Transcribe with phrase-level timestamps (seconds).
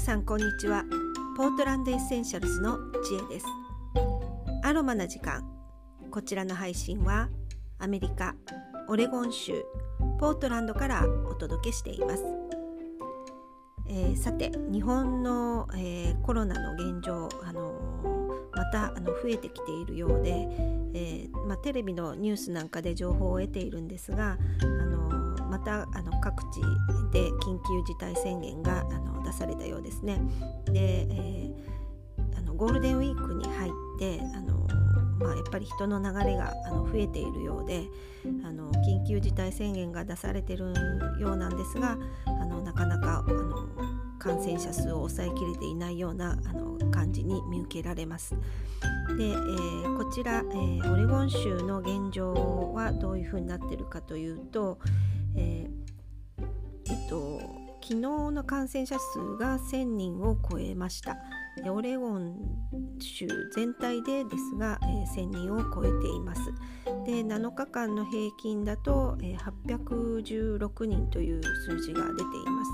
[0.00, 0.84] さんこんにちは。
[1.36, 3.46] ポートランドエッセンシャルズの知恵です。
[4.62, 5.46] アロマな時間。
[6.10, 7.28] こちらの配信は
[7.78, 8.34] アメリカ
[8.88, 9.62] オレゴン州
[10.18, 12.24] ポートランドからお届けしています、
[13.88, 20.48] えー、さて日本の、えー、コロナの現状あのー、またあの増えてきているようで、
[20.94, 26.60] えまあ、テレビのニュースなんかで情報を得ているんですがあのまたあの各地
[27.12, 30.20] で緊急事態宣言があの出されたようですね。
[30.66, 34.66] で、えー、あのゴールデンウィークに入ってあの、
[35.18, 37.84] まあ、やっぱり人の流れがあの増えているようで
[38.44, 40.74] あの緊急事態宣言が出されてる
[41.20, 43.68] ようなんですがあのなかなかあの
[44.18, 48.34] 感染者数を抑えきれていないようなあの感じに見受けられます。
[49.16, 54.78] で、えー、こちら、えー、オレゴン州の現状はどういうふうになってるかというと、
[55.36, 56.46] えー、
[56.90, 61.16] えっと昨日の感染者数が1000人を超えました。
[61.66, 62.36] オレゴン
[63.00, 66.40] 州全体でですが、えー、1000人を超えています。
[67.04, 72.64] で7日間の平均だと、えー、816人という数字が出ていま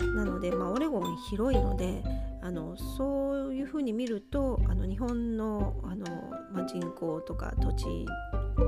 [0.00, 0.14] す。
[0.14, 2.04] なので、まあ、オレゴン広いので
[2.42, 6.06] あのそういうふうに見るとあの日本のあの、
[6.52, 7.84] まあ、人口とか土地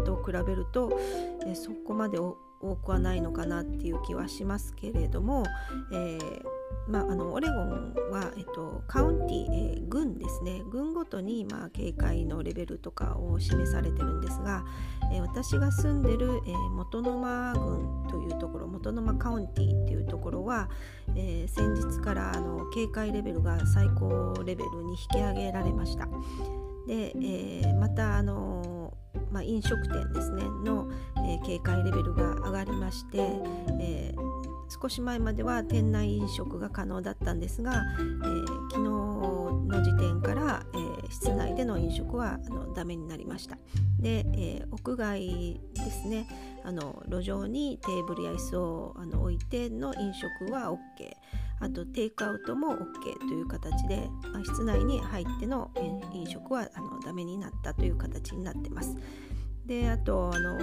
[0.05, 0.99] と比べると、
[1.47, 2.19] えそこまで
[2.61, 5.45] 多くはないのかなっていう気はしますけれども、
[5.93, 6.43] えー
[6.89, 14.65] まあ、あのオレゴンは、えっと、カウンティ、えー、郡ですね郡ごとに、まあ、警戒のレベルとかを示されてるんですが、
[15.13, 20.69] えー、私が住んでる、えー、元沼郡というところ元沼カウンティっていうところは、
[21.17, 26.07] えー、先日からあの警戒レベルが最高レベルに引き上げられました。
[26.87, 28.76] で、えー、またあの
[29.37, 30.89] まあ、飲食店ですねの、
[31.29, 33.19] え、警戒レベルが上がりまして、
[33.79, 34.15] え、
[34.81, 40.65] 少し前までは店内飲食が可能だったんですが、えー、昨日の時点から、
[41.05, 43.59] え、室内での飲食はあのダメになりました。
[44.01, 46.27] で、え、屋外ですね
[46.65, 50.79] あの路上にテーブルや椅子をあの置いての飲食は OK
[51.61, 55.71] あとテイクアウトも OK という形で、まあ、室内に入っての
[56.13, 58.97] 飲食はあのダメになったという形になってます。
[59.67, 60.59] であとあの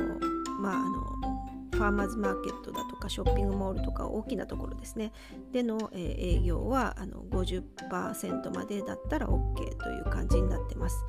[0.59, 1.43] まああの
[1.73, 5.11] ファーマーズマーケットだとかショッピングモールとか大きなところですね
[5.51, 11.03] での、えー、営業はあの50%までだったら OK という感じになってます。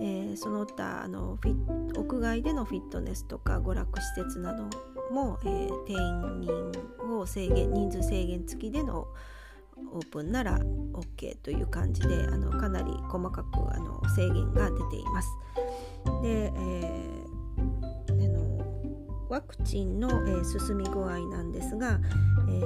[0.00, 4.64] えー、その他あのフィ屋外でのフィットネスとか娯楽施設など
[5.12, 9.06] も、えー、定員を制限人数制限付きでの
[9.92, 15.28] オープンなら OK という感じであのかなり細かくあの制限が出ています。
[16.22, 17.04] で、えー
[19.34, 21.98] ワクチンの、えー、進み具合なんですが、
[22.48, 22.64] えー、1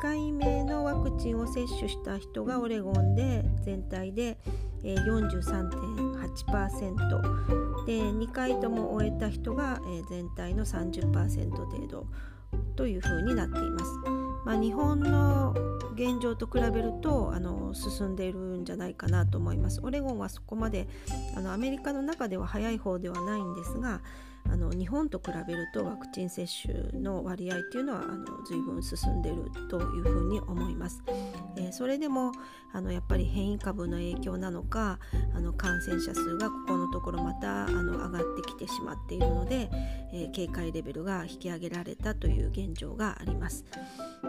[0.00, 4.38] 回目のワクチンを接種した人がオレゴンで全体で、
[4.84, 12.06] え、43.8%で2回とも終えた人が、え、全体の30%程度
[12.76, 13.86] というふうになっています。
[14.44, 15.52] まあ、日本の
[15.94, 19.80] 現状と比べるとあの進んでいるんじゃないかなと思います。
[19.82, 20.88] オレゴンはそこまで
[21.36, 24.00] あのアメリカの中では早い方ではないんですが
[24.50, 31.02] あの日本と比べるとワクチン接種の割合っていうのはあの随分進んでいるというふうに思います。
[31.56, 32.32] えー、それでも
[32.72, 34.98] あのやっぱり変異株の影響なのか
[35.34, 39.70] あの感染者数がここのところまたあの上がってきてしまっているので、
[40.12, 43.64] えー、警戒レベルが引き上げられたという現状があります。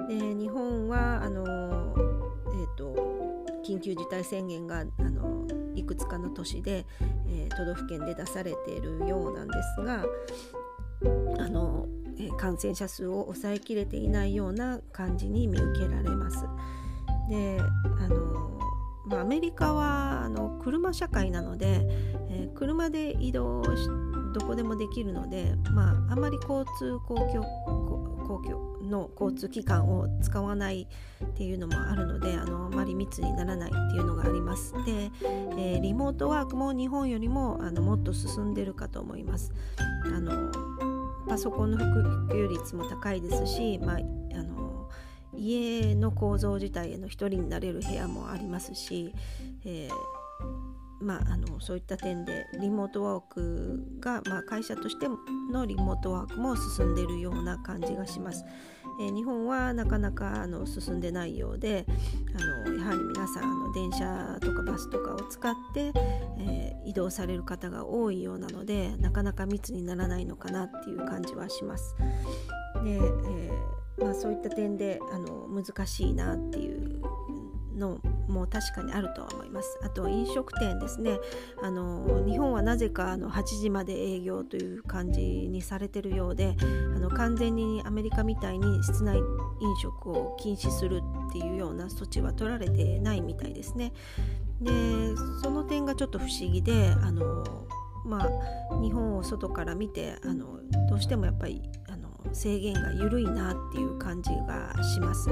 [0.07, 0.74] で日本
[1.25, 2.93] あの、えーと、
[3.65, 6.85] 緊急事態宣言があのいくつかの都市で、
[7.27, 10.05] えー、都道府県で出されているようなんですが
[11.39, 11.87] あの、
[12.19, 16.45] えー、感染者数を抑えきれていないような感じに見受けられます。
[17.27, 18.55] であの
[19.07, 21.87] まあ、アメリカはあの車社会なので、
[22.29, 23.87] えー、車で移動し
[24.35, 27.41] どこでもできるので、まあ、あまり交通公共
[28.27, 30.87] 公共の交通機関を使わない
[31.23, 34.73] っていうのもあるのであのあまり密にならないっていうのがあります。
[34.85, 35.09] で、
[35.57, 39.53] えー、リモートワークも日本よりもあのもっと進んでるかと思います。
[40.05, 40.51] あの
[41.29, 44.89] パソコンの普及率も高いですし、まあ、あの
[45.33, 49.13] 家の構造自体への一人になれる部屋もありますし、
[49.63, 50.24] えー
[51.05, 55.07] まあ、あのそういった点でリモートワークが、まあ、会社として
[55.51, 58.43] のリモートワークも進んでいるような感じがします。
[58.99, 61.85] えー、日本はなかなかあの進んでないようで
[62.33, 65.91] あのやはり皆さんあの電車とかバスとかを使って、
[66.39, 71.95] えー、移動される方が多いようなのでなかなか密にならないのかなっていう感じはします。
[72.83, 77.01] でえーまあ、そういった点であの難しいなっていう
[77.75, 79.79] のも確かにあるとは思います。
[79.83, 81.19] あと飲食店ですね。
[81.61, 86.55] あの日本はなぜかあの8時まで営業という感じにされてるようで
[86.95, 89.23] あの完全にアメリカみたいに室内飲
[89.81, 93.93] 食を禁止するっていうような措置は取られてないみたいですね。
[94.61, 94.71] で
[95.43, 97.43] その点がちょっと不思議であの
[98.05, 105.29] まあ日本を外から見てあのどうしてもやっぱりあの制限が緩いなっていう感じがします。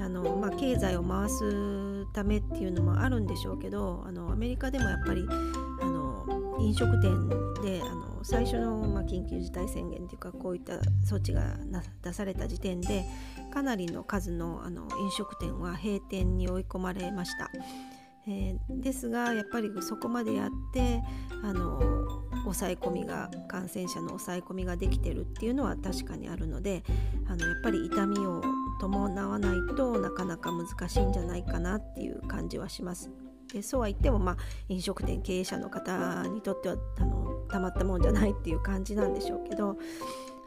[0.00, 1.44] あのまあ、経済を回す
[2.12, 7.28] ためっていうのもあるんでしょうけどあのアメリカでもやっぱりあの飲食店
[7.62, 10.74] であの最初の、まあ、緊急事態宣言というかこういった
[11.04, 11.56] 措置が
[12.02, 13.04] 出された時点で
[13.52, 17.50] かなりの数のあの飲食店は閉店に追い込まれました。
[18.28, 21.02] えー、ですがやっぱりそこまでやって
[21.42, 21.80] あの
[22.44, 26.84] 抑え込みが感染者の抑え込みができてるっていうのは確かにあるので
[27.26, 28.42] あのやっぱり痛みを
[28.80, 33.10] 伴わないとなかなか難しいんじゃないかなっていう感じはします。
[33.52, 34.36] でそうは言っても、まあ、
[34.68, 39.76] 飲食店経営者の方にとってはあのたまったもんじゃないっていう感じなんでしょうけど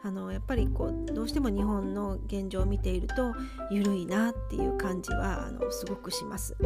[0.02, 3.34] あのやっぱりこうどうしても日本の現状を見ていると
[3.70, 6.56] 緩いなっていう感じはあのすごくします。
[6.60, 6.64] え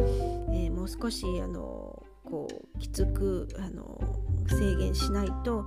[0.69, 3.99] ー、もう少しあのこうきつくあの
[4.47, 5.65] 制限しないと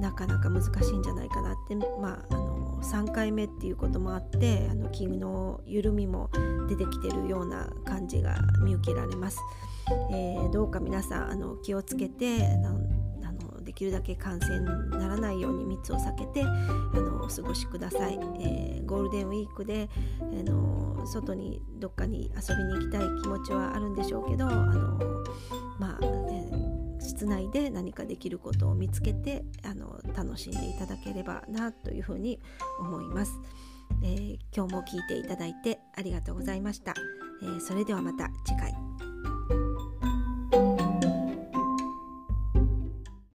[0.00, 6.30] なかなか難しいんじゃないかなって、まあ、あの3回目っていうこともあってあの気の緩みも
[6.68, 9.38] 出てきてるような感じが見受けられます。
[10.10, 12.78] えー、どうか皆さんあの気をつけてあの
[13.68, 14.64] できるだけ感染に
[14.98, 16.46] ならないように密を避けてあ
[16.94, 19.90] のお過ごしください、えー、ゴールデンウィークで、
[20.20, 24.98] あの外にどっかに遊びに行きたい気持ちはあるんでしょうけどあの
[25.78, 26.17] まあ、
[27.18, 32.38] 室内で何かできることを見つけてあの楽しんでいただければなというふうに
[32.78, 33.32] 思います、
[34.04, 36.94] えー、今日も聞いていただいてありがとうございました、
[37.56, 38.87] えそれではまた次回。